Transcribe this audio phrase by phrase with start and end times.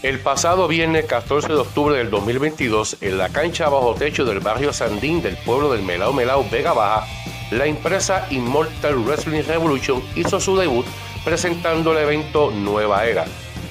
[0.00, 4.72] El pasado viernes 14 de octubre del 2022, en la cancha bajo techo del barrio
[4.72, 7.04] Sandín del pueblo del Melao Melao Vega Baja,
[7.50, 10.86] la empresa Immortal Wrestling Revolution hizo su debut
[11.24, 13.24] presentando el evento Nueva Era.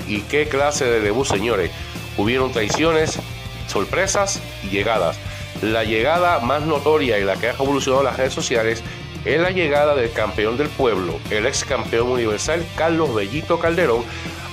[0.05, 1.71] ¿Y qué clase de debut, señores?
[2.17, 3.19] Hubieron traiciones,
[3.67, 5.17] sorpresas y llegadas.
[5.61, 8.83] La llegada más notoria y la que ha revolucionado las redes sociales
[9.27, 14.03] es la llegada del campeón del pueblo, el ex campeón universal Carlos Bellito Calderón,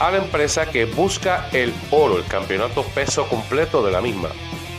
[0.00, 4.30] a la empresa que busca el oro, el campeonato peso completo de la misma.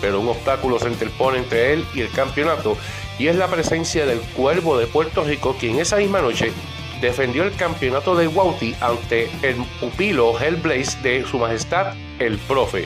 [0.02, 2.78] Pero un obstáculo se interpone entre él y el campeonato
[3.18, 6.52] y es la presencia del Cuervo de Puerto Rico, quien esa misma noche
[7.00, 12.86] defendió el campeonato de Wauti ante el pupilo Hellblaze de su majestad el profe.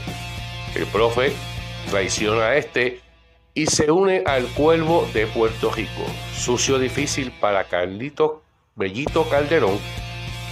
[0.76, 1.34] El profe
[1.90, 3.02] traiciona a este
[3.60, 6.06] y se une al Cuervo de Puerto Rico.
[6.34, 8.42] Sucio difícil para Carlito
[8.78, 9.78] Bellito Calderón,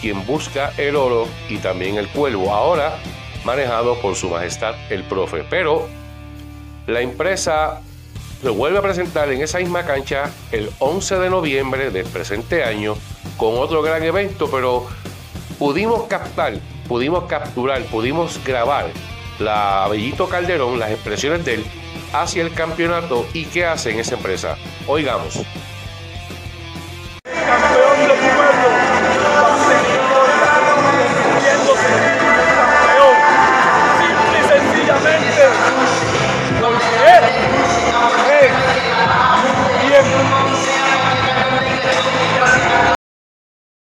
[0.02, 3.00] quien busca el oro y también el cuervo, ahora
[3.46, 5.46] manejado por su majestad el profe.
[5.50, 5.88] Pero
[6.86, 7.80] la empresa
[8.44, 12.96] lo vuelve a presentar en esa misma cancha el 11 de noviembre del presente año
[13.38, 14.86] con otro gran evento, pero
[15.58, 16.60] pudimos captar,
[16.90, 18.88] pudimos capturar, pudimos grabar
[19.40, 21.66] la Bellito Calderón, las expresiones de él
[22.22, 24.58] hacia el campeonato y qué hace en esa empresa.
[24.88, 25.40] Oigamos.